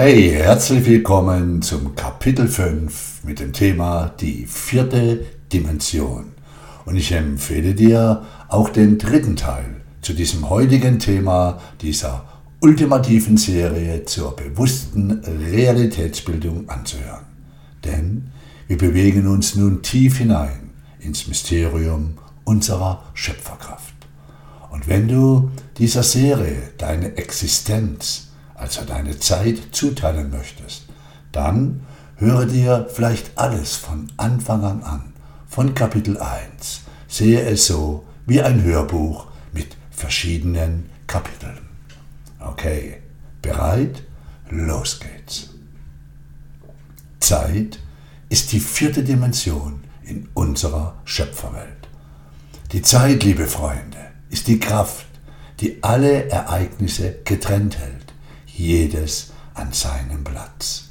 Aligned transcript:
Hey, 0.00 0.30
herzlich 0.30 0.86
willkommen 0.86 1.60
zum 1.60 1.96
Kapitel 1.96 2.46
5 2.46 3.24
mit 3.24 3.40
dem 3.40 3.52
Thema 3.52 4.12
die 4.20 4.46
vierte 4.46 5.26
Dimension. 5.52 6.34
Und 6.84 6.94
ich 6.94 7.10
empfehle 7.10 7.74
dir 7.74 8.24
auch 8.46 8.68
den 8.68 8.98
dritten 8.98 9.34
Teil 9.34 9.80
zu 10.00 10.12
diesem 10.12 10.48
heutigen 10.48 11.00
Thema 11.00 11.60
dieser 11.80 12.24
ultimativen 12.60 13.36
Serie 13.38 14.04
zur 14.04 14.36
bewussten 14.36 15.20
Realitätsbildung 15.50 16.68
anzuhören. 16.68 17.26
Denn 17.84 18.30
wir 18.68 18.78
bewegen 18.78 19.26
uns 19.26 19.56
nun 19.56 19.82
tief 19.82 20.18
hinein 20.18 20.70
ins 21.00 21.26
Mysterium 21.26 22.18
unserer 22.44 23.02
Schöpferkraft. 23.14 23.94
Und 24.70 24.86
wenn 24.86 25.08
du 25.08 25.50
dieser 25.76 26.04
Serie 26.04 26.70
deine 26.78 27.16
Existenz 27.16 28.27
also 28.58 28.84
deine 28.84 29.18
Zeit 29.18 29.58
zuteilen 29.72 30.30
möchtest, 30.30 30.86
dann 31.32 31.86
höre 32.16 32.46
dir 32.46 32.88
vielleicht 32.92 33.38
alles 33.38 33.76
von 33.76 34.10
Anfang 34.16 34.64
an 34.64 34.82
an, 34.82 35.12
von 35.48 35.74
Kapitel 35.74 36.18
1. 36.18 36.82
Sehe 37.06 37.40
es 37.42 37.66
so 37.66 38.04
wie 38.26 38.42
ein 38.42 38.62
Hörbuch 38.62 39.26
mit 39.52 39.76
verschiedenen 39.90 40.90
Kapiteln. 41.06 41.58
Okay, 42.40 43.00
bereit? 43.40 44.02
Los 44.50 45.00
geht's. 45.00 45.50
Zeit 47.20 47.78
ist 48.28 48.52
die 48.52 48.60
vierte 48.60 49.04
Dimension 49.04 49.84
in 50.02 50.28
unserer 50.34 50.96
Schöpferwelt. 51.04 51.88
Die 52.72 52.82
Zeit, 52.82 53.22
liebe 53.24 53.46
Freunde, 53.46 53.98
ist 54.30 54.48
die 54.48 54.58
Kraft, 54.58 55.06
die 55.60 55.82
alle 55.82 56.28
Ereignisse 56.28 57.16
getrennt 57.24 57.78
hält 57.78 57.97
jedes 58.58 59.32
an 59.54 59.72
seinem 59.72 60.24
Platz. 60.24 60.90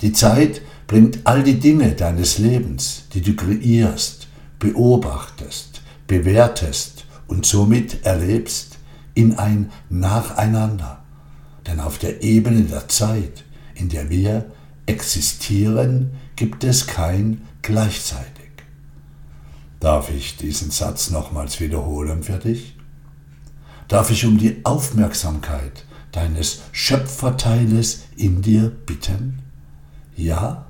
Die 0.00 0.12
Zeit 0.12 0.62
bringt 0.86 1.20
all 1.24 1.42
die 1.42 1.60
Dinge 1.60 1.92
deines 1.92 2.38
Lebens, 2.38 3.04
die 3.14 3.20
du 3.20 3.34
kreierst, 3.34 4.28
beobachtest, 4.58 5.80
bewertest 6.06 7.06
und 7.28 7.46
somit 7.46 8.04
erlebst, 8.04 8.78
in 9.14 9.38
ein 9.38 9.70
Nacheinander. 9.88 11.02
Denn 11.66 11.80
auf 11.80 11.98
der 11.98 12.22
Ebene 12.22 12.62
der 12.62 12.88
Zeit, 12.88 13.44
in 13.74 13.88
der 13.88 14.10
wir 14.10 14.46
existieren, 14.86 16.10
gibt 16.36 16.64
es 16.64 16.86
kein 16.86 17.42
gleichzeitig. 17.62 18.32
Darf 19.80 20.10
ich 20.10 20.36
diesen 20.36 20.70
Satz 20.70 21.10
nochmals 21.10 21.60
wiederholen 21.60 22.22
für 22.22 22.38
dich? 22.38 22.76
Darf 23.88 24.10
ich 24.10 24.24
um 24.24 24.38
die 24.38 24.64
Aufmerksamkeit 24.64 25.84
deines 26.12 26.62
Schöpferteiles 26.72 28.04
in 28.16 28.42
dir 28.42 28.70
bitten? 28.70 29.40
Ja, 30.14 30.66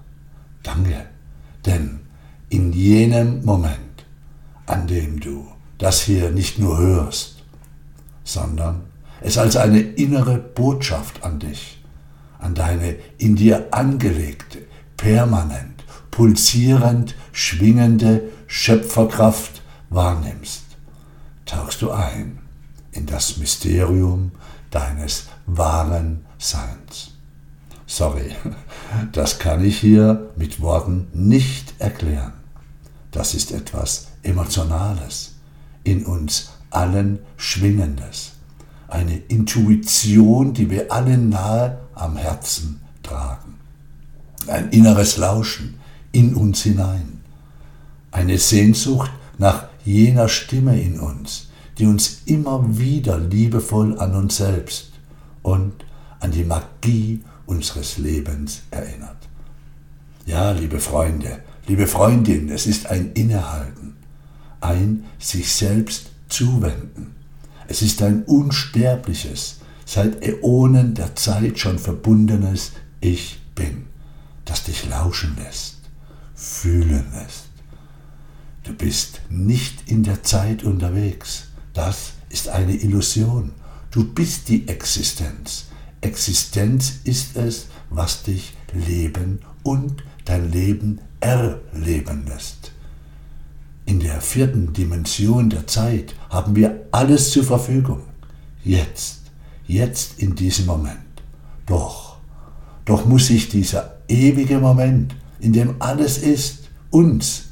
danke, 0.62 1.07
denn 1.67 2.01
in 2.49 2.73
jenem 2.73 3.45
Moment, 3.45 4.07
an 4.67 4.87
dem 4.87 5.21
du 5.21 5.47
das 5.79 6.03
hier 6.03 6.31
nicht 6.31 6.59
nur 6.59 6.79
hörst, 6.79 7.43
sondern 8.25 8.83
es 9.21 9.39
als 9.39 9.57
eine 9.57 9.81
innere 9.81 10.39
Botschaft 10.39 11.25
an 11.25 11.39
dich, 11.39 11.83
an 12.39 12.55
deine 12.55 12.97
in 13.19 13.37
dir 13.37 13.69
angelegte, 13.73 14.59
permanent, 14.97 15.84
pulsierend 16.11 17.15
schwingende 17.33 18.31
Schöpferkraft 18.47 19.62
wahrnimmst, 19.91 20.65
tauchst 21.47 21.83
du 21.83 21.91
ein 21.91 22.39
in 22.93 23.06
das 23.06 23.39
Mysterium 23.39 24.33
deines 24.73 25.27
wahren 25.47 26.25
Seins. 26.39 27.12
Sorry, 27.87 28.34
das 29.12 29.39
kann 29.39 29.65
ich 29.65 29.78
hier 29.78 30.31
mit 30.37 30.61
Worten 30.61 31.06
nicht 31.12 31.75
erklären. 31.78 32.33
Das 33.12 33.34
ist 33.34 33.53
etwas 33.53 34.09
Emotionales, 34.23 35.34
in 35.84 36.05
uns 36.06 36.53
allen 36.71 37.19
Schwingendes, 37.37 38.33
eine 38.88 39.16
Intuition, 39.16 40.55
die 40.55 40.71
wir 40.71 40.91
alle 40.91 41.19
nahe 41.19 41.78
am 41.94 42.16
Herzen 42.16 42.81
tragen, 43.03 43.59
ein 44.47 44.71
inneres 44.71 45.19
Lauschen 45.19 45.78
in 46.12 46.34
uns 46.34 46.62
hinein, 46.62 47.21
eine 48.10 48.39
Sehnsucht 48.39 49.10
nach 49.39 49.66
jener 49.84 50.28
Stimme 50.28 50.81
in 50.81 50.99
uns, 50.99 51.49
die 51.78 51.87
uns 51.87 52.22
immer 52.27 52.78
wieder 52.78 53.19
liebevoll 53.19 53.99
an 53.99 54.15
uns 54.15 54.37
selbst 54.37 54.93
und 55.43 55.72
an 56.21 56.31
die 56.31 56.44
Magie 56.44 57.22
unseres 57.47 57.99
Lebens 57.99 58.62
erinnert. 58.71 59.28
Ja, 60.27 60.53
liebe 60.53 60.78
Freunde, 60.78 61.43
liebe 61.66 61.87
Freundin, 61.87 62.49
es 62.49 62.66
ist 62.66 62.87
ein 62.87 63.12
Innehalten, 63.12 63.97
ein 64.60 65.05
sich 65.19 65.53
selbst 65.53 66.10
zuwenden. 66.28 67.16
Es 67.66 67.83
ist 67.83 68.03
ein 68.03 68.22
unsterbliches, 68.25 69.59
seit 69.84 70.22
Äonen 70.22 70.94
der 70.94 71.16
Zeit 71.16 71.59
schon 71.59 71.78
verbundenes 71.78 72.72
Ich 73.00 73.41
bin, 73.54 73.87
das 74.44 74.65
dich 74.65 74.89
lauschen 74.89 75.37
lässt, 75.37 75.78
fühlen 76.34 77.06
lässt. 77.12 77.47
Du 78.62 78.72
bist 78.75 79.22
nicht 79.28 79.91
in 79.91 80.04
der 80.04 80.22
Zeit 80.22 80.62
unterwegs, 80.62 81.49
das 81.75 82.12
ist 82.28 82.49
eine 82.49 82.75
Illusion. 82.75 83.53
Du 83.91 84.05
bist 84.05 84.49
die 84.49 84.69
Existenz. 84.69 85.66
Existenz 86.00 86.94
ist 87.05 87.37
es, 87.37 87.66
was 87.91 88.22
dich 88.22 88.55
leben 88.72 89.41
und 89.62 90.03
dein 90.25 90.50
Leben 90.50 91.00
erleben 91.21 92.27
lässt. 92.27 92.72
In 93.84 94.00
der 94.00 94.21
vierten 94.21 94.72
Dimension 94.72 95.50
der 95.50 95.66
Zeit 95.66 96.15
haben 96.31 96.56
wir 96.56 96.87
alles 96.93 97.31
zur 97.31 97.44
Verfügung. 97.44 98.03
Jetzt, 98.65 99.22
jetzt 99.66 100.19
in 100.19 100.34
diesem 100.34 100.66
Moment. 100.66 100.99
Doch, 101.66 102.16
doch 102.84 103.04
muss 103.04 103.27
sich 103.27 103.49
dieser 103.49 103.99
ewige 104.09 104.59
Moment, 104.59 105.15
in 105.41 105.53
dem 105.53 105.77
alles 105.81 106.19
ist, 106.19 106.69
uns, 106.91 107.44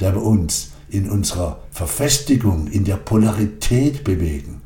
der 0.00 0.12
bei 0.12 0.20
uns 0.20 0.70
in 0.90 1.10
unserer 1.10 1.60
Verfestigung, 1.70 2.68
in 2.68 2.84
der 2.84 2.96
Polarität 2.96 4.04
bewegen. 4.04 4.62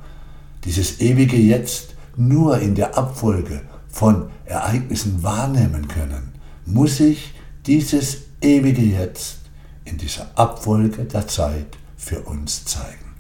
Dieses 0.65 1.01
ewige 1.01 1.37
Jetzt 1.37 1.95
nur 2.17 2.59
in 2.59 2.75
der 2.75 2.97
Abfolge 2.97 3.63
von 3.89 4.31
Ereignissen 4.45 5.23
wahrnehmen 5.23 5.89
können, 5.89 6.33
muss 6.67 7.01
ich 7.01 7.35
dieses 7.67 8.19
ewige 8.41 8.83
Jetzt 8.83 9.39
in 9.85 9.99
dieser 9.99 10.31
Abfolge 10.35 11.05
der 11.05 11.27
Zeit 11.27 11.77
für 11.97 12.21
uns 12.21 12.65
zeigen. 12.65 13.15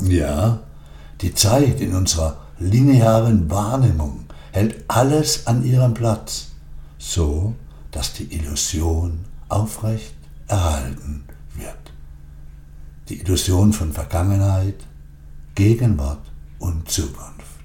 Ja, 0.00 0.60
die 1.20 1.34
Zeit 1.34 1.80
in 1.80 1.94
unserer 1.94 2.38
linearen 2.58 3.50
Wahrnehmung 3.50 4.24
hält 4.52 4.84
alles 4.88 5.46
an 5.46 5.64
ihrem 5.64 5.94
Platz, 5.94 6.48
so 6.98 7.54
dass 7.90 8.12
die 8.12 8.32
Illusion 8.34 9.20
aufrecht 9.48 10.14
erhalten. 10.46 11.24
Die 13.10 13.22
Illusion 13.22 13.72
von 13.72 13.92
Vergangenheit, 13.92 14.86
Gegenwart 15.56 16.22
und 16.60 16.88
Zukunft. 16.88 17.58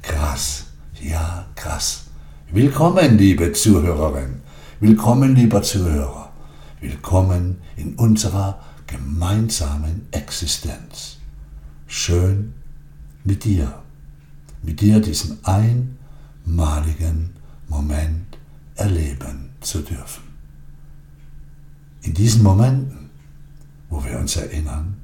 Krass, 0.00 0.68
ja, 1.02 1.44
krass. 1.54 2.06
Willkommen, 2.50 3.18
liebe 3.18 3.52
Zuhörerin. 3.52 4.40
Willkommen, 4.80 5.36
lieber 5.36 5.62
Zuhörer. 5.62 6.32
Willkommen 6.80 7.58
in 7.76 7.94
unserer 7.96 8.58
gemeinsamen 8.86 10.08
Existenz. 10.12 11.18
Schön 11.86 12.54
mit 13.22 13.44
dir, 13.44 13.82
mit 14.62 14.80
dir 14.80 14.98
diesen 15.00 15.40
einmaligen 15.44 17.34
Moment 17.68 18.38
erleben 18.76 19.50
zu 19.60 19.82
dürfen. 19.82 20.22
In 22.00 22.14
diesen 22.14 22.42
Momenten, 22.42 22.99
wo 23.90 24.02
wir 24.04 24.18
uns 24.18 24.36
erinnern, 24.36 24.96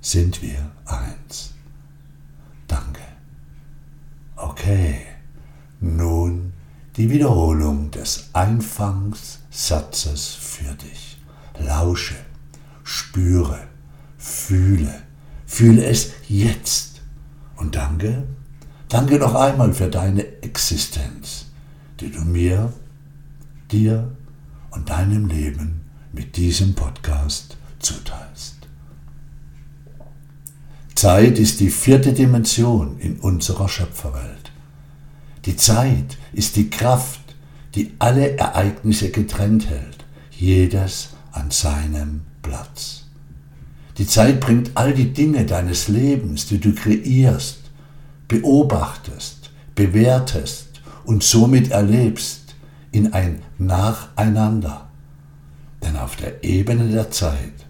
sind 0.00 0.42
wir 0.42 0.70
eins. 0.84 1.54
Danke. 2.66 3.00
Okay, 4.36 5.00
nun 5.80 6.52
die 6.96 7.08
Wiederholung 7.10 7.90
des 7.90 8.30
Einfangssatzes 8.32 10.26
für 10.34 10.74
dich. 10.74 11.18
Lausche, 11.58 12.16
spüre, 12.84 13.60
fühle, 14.18 15.02
fühle 15.46 15.84
es 15.84 16.12
jetzt. 16.28 17.00
Und 17.56 17.76
danke, 17.76 18.24
danke 18.88 19.18
noch 19.18 19.34
einmal 19.34 19.72
für 19.72 19.88
deine 19.88 20.42
Existenz, 20.42 21.46
die 22.00 22.10
du 22.10 22.20
mir, 22.22 22.72
dir 23.70 24.10
und 24.70 24.90
deinem 24.90 25.26
Leben 25.26 25.82
mit 26.12 26.36
diesem 26.36 26.74
Podcast 26.74 27.56
zuteilst. 27.78 28.56
Zeit 30.94 31.38
ist 31.38 31.60
die 31.60 31.68
vierte 31.68 32.12
Dimension 32.12 32.98
in 32.98 33.20
unserer 33.20 33.68
Schöpferwelt. 33.68 34.50
Die 35.44 35.56
Zeit 35.56 36.16
ist 36.32 36.56
die 36.56 36.70
Kraft, 36.70 37.20
die 37.74 37.92
alle 37.98 38.38
Ereignisse 38.38 39.10
getrennt 39.10 39.68
hält, 39.68 40.04
jedes 40.30 41.10
an 41.32 41.50
seinem 41.50 42.22
Platz. 42.42 43.04
Die 43.98 44.06
Zeit 44.06 44.40
bringt 44.40 44.70
all 44.74 44.94
die 44.94 45.12
Dinge 45.12 45.44
deines 45.44 45.88
Lebens, 45.88 46.46
die 46.46 46.58
du 46.58 46.74
kreierst, 46.74 47.58
beobachtest, 48.28 49.50
bewertest 49.74 50.80
und 51.04 51.22
somit 51.22 51.70
erlebst, 51.70 52.54
in 52.90 53.12
ein 53.12 53.42
Nacheinander. 53.58 54.88
Denn 55.82 55.96
auf 55.96 56.16
der 56.16 56.42
Ebene 56.42 56.88
der 56.88 57.10
Zeit, 57.10 57.65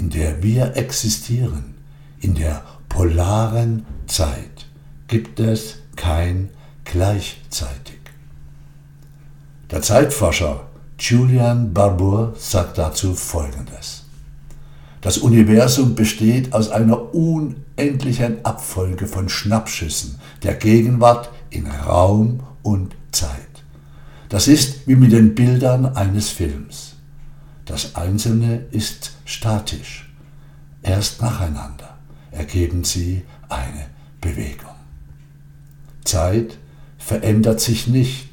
in 0.00 0.08
der 0.08 0.42
wir 0.42 0.78
existieren, 0.78 1.74
in 2.20 2.34
der 2.34 2.62
polaren 2.88 3.84
Zeit, 4.06 4.66
gibt 5.08 5.38
es 5.40 5.76
kein 5.94 6.48
gleichzeitig. 6.84 8.00
Der 9.70 9.82
Zeitforscher 9.82 10.62
Julian 10.98 11.74
Barbour 11.74 12.34
sagt 12.38 12.78
dazu 12.78 13.14
Folgendes. 13.14 14.04
Das 15.02 15.18
Universum 15.18 15.94
besteht 15.94 16.54
aus 16.54 16.70
einer 16.70 17.14
unendlichen 17.14 18.42
Abfolge 18.42 19.06
von 19.06 19.28
Schnappschüssen 19.28 20.18
der 20.42 20.54
Gegenwart 20.54 21.28
in 21.50 21.66
Raum 21.66 22.40
und 22.62 22.96
Zeit. 23.12 23.30
Das 24.30 24.48
ist 24.48 24.88
wie 24.88 24.96
mit 24.96 25.12
den 25.12 25.34
Bildern 25.34 25.84
eines 25.84 26.30
Films. 26.30 26.94
Das 27.66 27.96
Einzelne 27.96 28.64
ist 28.70 29.12
statisch. 29.30 30.10
Erst 30.82 31.22
nacheinander 31.22 31.98
ergeben 32.30 32.84
sie 32.84 33.22
eine 33.48 33.86
Bewegung. 34.20 34.74
Zeit 36.04 36.58
verändert 36.98 37.60
sich 37.60 37.86
nicht, 37.86 38.30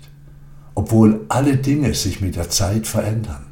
obwohl 0.76 1.26
alle 1.30 1.58
Dinge 1.58 1.94
sich 1.94 2.22
mit 2.22 2.36
der 2.36 2.50
Zeit 2.50 2.88
verändern. 2.88 3.46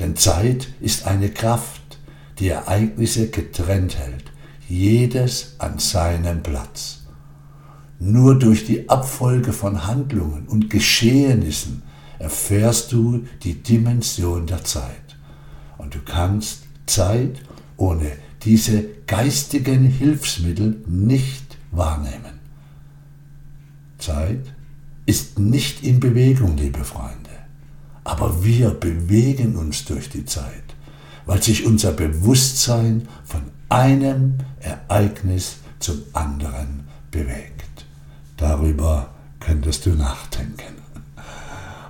Denn 0.00 0.16
Zeit 0.16 0.68
ist 0.80 1.06
eine 1.06 1.30
Kraft, 1.30 1.98
die 2.38 2.48
Ereignisse 2.48 3.28
getrennt 3.28 3.98
hält, 3.98 4.32
jedes 4.68 5.56
an 5.58 5.78
seinem 5.78 6.42
Platz. 6.42 7.00
Nur 7.98 8.38
durch 8.38 8.64
die 8.64 8.88
Abfolge 8.88 9.52
von 9.52 9.86
Handlungen 9.86 10.48
und 10.48 10.70
Geschehnissen 10.70 11.82
erfährst 12.18 12.92
du 12.92 13.26
die 13.42 13.62
Dimension 13.62 14.46
der 14.46 14.64
Zeit. 14.64 15.01
Und 15.78 15.94
du 15.94 16.00
kannst 16.04 16.62
Zeit 16.86 17.42
ohne 17.76 18.12
diese 18.44 18.84
geistigen 19.06 19.84
Hilfsmittel 19.84 20.82
nicht 20.86 21.56
wahrnehmen. 21.70 22.40
Zeit 23.98 24.52
ist 25.06 25.38
nicht 25.38 25.82
in 25.82 26.00
Bewegung, 26.00 26.56
liebe 26.56 26.84
Freunde, 26.84 27.30
aber 28.04 28.44
wir 28.44 28.70
bewegen 28.70 29.56
uns 29.56 29.84
durch 29.84 30.08
die 30.08 30.24
Zeit, 30.24 30.64
weil 31.26 31.42
sich 31.42 31.64
unser 31.64 31.92
Bewusstsein 31.92 33.08
von 33.24 33.42
einem 33.68 34.38
Ereignis 34.60 35.56
zum 35.78 36.02
anderen 36.12 36.84
bewegt. 37.10 37.86
Darüber 38.36 39.10
könntest 39.40 39.86
du 39.86 39.90
nachdenken. 39.90 40.82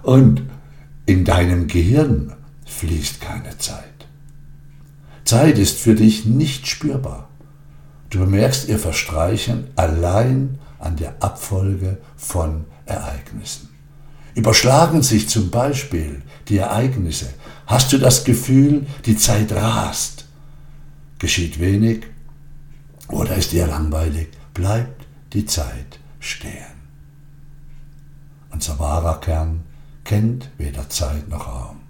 Und 0.03 0.43
in 1.07 1.25
deinem 1.25 1.67
Gehirn 1.67 2.33
fließt 2.73 3.21
keine 3.21 3.57
Zeit. 3.59 3.85
Zeit 5.25 5.59
ist 5.59 5.79
für 5.79 5.95
dich 5.95 6.25
nicht 6.25 6.67
spürbar. 6.67 7.29
Du 8.11 8.19
bemerkst 8.19 8.69
ihr 8.69 8.79
Verstreichen 8.79 9.69
allein 9.77 10.59
an 10.79 10.97
der 10.97 11.23
Abfolge 11.23 11.99
von 12.17 12.65
Ereignissen. 12.87 13.69
Überschlagen 14.35 15.03
sich 15.03 15.29
zum 15.29 15.51
Beispiel 15.51 16.23
die 16.49 16.59
Ereignisse, 16.59 17.33
hast 17.67 17.93
du 17.93 17.99
das 17.99 18.25
Gefühl, 18.25 18.87
die 19.07 19.17
Zeit 19.17 19.53
rast. 19.53 20.25
Geschieht 21.19 21.61
wenig 21.61 22.05
oder 23.09 23.37
ist 23.37 23.53
dir 23.53 23.67
langweilig, 23.67 24.29
bleibt 24.55 25.07
die 25.33 25.47
Zeit 25.47 26.01
stehen. 26.19 26.83
Unser 28.51 28.79
wahrer 28.79 29.21
Kern 29.21 29.63
kennt 30.05 30.51
weder 30.59 30.89
Zeit 30.89 31.29
noch 31.29 31.47
Raum. 31.47 31.82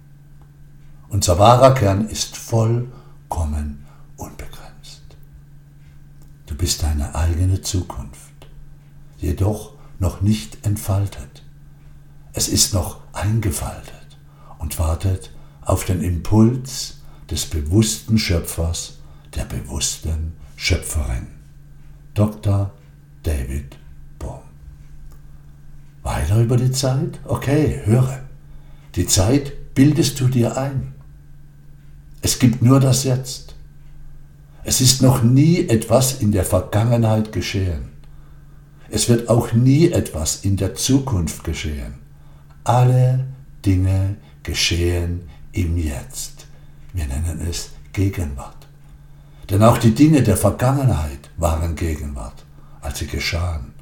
Unser 1.13 1.39
wahrer 1.39 1.75
Kern 1.75 2.09
ist 2.09 2.39
vollkommen 2.39 3.85
unbegrenzt. 4.17 5.03
Du 6.47 6.55
bist 6.55 6.83
deine 6.83 7.15
eigene 7.15 7.61
Zukunft 7.61 8.33
jedoch 9.19 9.75
noch 9.99 10.23
nicht 10.23 10.65
entfaltet. 10.65 11.43
Es 12.33 12.49
ist 12.49 12.73
noch 12.73 13.03
eingefaltet 13.13 14.17
und 14.59 14.79
wartet 14.79 15.31
auf 15.61 15.85
den 15.85 16.01
Impuls 16.01 17.03
des 17.31 17.45
bewussten 17.45 18.17
Schöpfers, 18.17 18.95
der 19.37 19.45
bewussten 19.45 20.33
Schöpferin. 20.57 21.27
Dr. 22.15 22.73
David 23.23 23.77
Bohm. 24.19 24.41
Weiter 26.03 26.41
über 26.41 26.57
die 26.57 26.73
Zeit? 26.73 27.21
Okay, 27.25 27.83
höre. 27.85 28.21
Die 28.95 29.07
Zeit 29.07 29.75
bildest 29.75 30.19
du 30.19 30.29
dir 30.29 30.57
ein. 30.57 30.92
Es 32.23 32.39
gibt 32.39 32.63
nur 32.63 32.79
das 32.79 33.03
Jetzt. 33.03 33.57
Es 34.65 34.81
ist 34.81 35.03
noch 35.03 35.25
nie 35.25 35.69
etwas 35.69 36.21
in 36.21 36.31
der 36.31 36.45
Vergangenheit 36.45 37.33
geschehen. 37.33 37.91
Es 38.89 39.09
wird 39.09 39.29
auch 39.29 39.53
nie 39.53 39.91
etwas 39.91 40.45
in 40.45 40.57
der 40.57 40.75
Zukunft 40.77 41.43
geschehen. 41.43 41.95
Alle 42.63 43.27
Dinge 43.67 44.17
geschehen 44.45 45.23
im 45.51 45.77
Jetzt. 45.77 46.47
Wir 46.93 47.07
nennen 47.07 47.45
es 47.51 47.71
Gegenwart. 47.93 48.69
Denn 49.51 49.65
auch 49.65 49.79
die 49.79 49.95
Dinge 49.95 50.23
der 50.23 50.37
Vergangenheit 50.37 51.31
waren 51.37 51.75
Gegenwart, 51.75 52.45
als 52.81 53.01
sie 53.01 53.09
geschahen. 53.09 53.73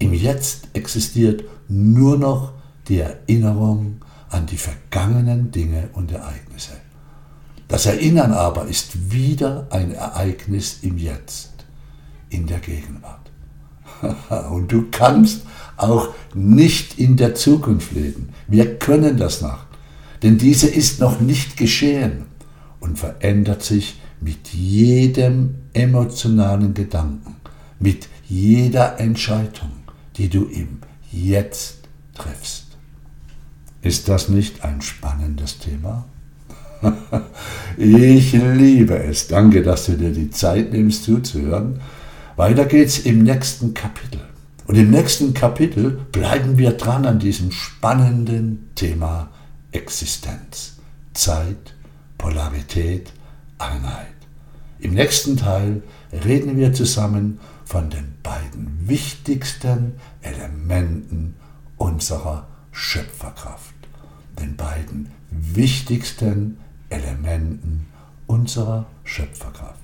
Im 0.00 0.12
Jetzt 0.12 0.68
existiert 0.72 1.44
nur 1.68 2.18
noch 2.18 2.52
die 2.88 2.98
Erinnerung 2.98 4.00
an 4.30 4.46
die 4.46 4.56
vergangenen 4.56 5.52
Dinge 5.52 5.88
und 5.92 6.10
Ereignisse. 6.10 6.81
Das 7.72 7.86
Erinnern 7.86 8.32
aber 8.32 8.66
ist 8.66 9.12
wieder 9.12 9.66
ein 9.70 9.92
Ereignis 9.94 10.80
im 10.82 10.98
Jetzt, 10.98 11.52
in 12.28 12.46
der 12.46 12.58
Gegenwart. 12.58 13.30
Und 14.50 14.70
du 14.70 14.90
kannst 14.90 15.46
auch 15.78 16.08
nicht 16.34 16.98
in 16.98 17.16
der 17.16 17.34
Zukunft 17.34 17.92
leben. 17.92 18.34
Wir 18.46 18.78
können 18.78 19.16
das 19.16 19.40
noch. 19.40 19.64
Denn 20.22 20.36
diese 20.36 20.68
ist 20.68 21.00
noch 21.00 21.20
nicht 21.20 21.56
geschehen 21.56 22.26
und 22.80 22.98
verändert 22.98 23.62
sich 23.62 23.98
mit 24.20 24.48
jedem 24.48 25.54
emotionalen 25.72 26.74
Gedanken, 26.74 27.36
mit 27.78 28.06
jeder 28.28 29.00
Entscheidung, 29.00 29.72
die 30.18 30.28
du 30.28 30.44
im 30.44 30.80
Jetzt 31.10 31.88
triffst. 32.12 32.66
Ist 33.80 34.10
das 34.10 34.28
nicht 34.28 34.62
ein 34.62 34.82
spannendes 34.82 35.58
Thema? 35.58 36.04
ich 37.76 38.32
liebe 38.32 38.96
es. 38.98 39.28
Danke, 39.28 39.62
dass 39.62 39.86
du 39.86 39.92
dir 39.92 40.12
die 40.12 40.30
Zeit 40.30 40.72
nimmst 40.72 41.04
zuzuhören. 41.04 41.80
Weiter 42.36 42.64
geht's 42.64 42.98
im 42.98 43.22
nächsten 43.22 43.74
Kapitel. 43.74 44.20
Und 44.66 44.76
im 44.76 44.90
nächsten 44.90 45.34
Kapitel 45.34 46.00
bleiben 46.12 46.56
wir 46.58 46.72
dran 46.72 47.04
an 47.04 47.18
diesem 47.18 47.50
spannenden 47.50 48.70
Thema 48.74 49.30
Existenz, 49.72 50.76
Zeit, 51.14 51.74
Polarität, 52.18 53.12
Einheit. 53.58 54.06
Im 54.78 54.94
nächsten 54.94 55.36
Teil 55.36 55.82
reden 56.24 56.56
wir 56.56 56.72
zusammen 56.72 57.38
von 57.64 57.90
den 57.90 58.14
beiden 58.22 58.78
wichtigsten 58.86 59.94
Elementen 60.20 61.34
unserer 61.76 62.46
Schöpferkraft, 62.70 63.74
den 64.40 64.56
beiden 64.56 65.10
wichtigsten 65.30 66.58
Elementen 66.92 67.86
unserer 68.26 68.86
Schöpferkraft. 69.04 69.80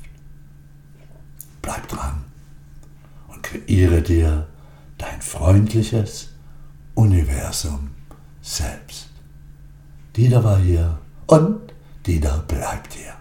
Bleib 1.62 1.88
dran 1.88 2.24
und 3.28 3.42
kreiere 3.42 4.02
dir 4.02 4.46
dein 4.98 5.20
freundliches 5.22 6.30
Universum 6.94 7.90
selbst. 8.42 9.08
Dieter 10.16 10.44
war 10.44 10.58
hier 10.58 10.98
und 11.26 11.72
Dieter 12.06 12.44
bleibt 12.46 12.94
hier. 12.94 13.14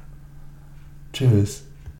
Tschüss. 1.14 1.67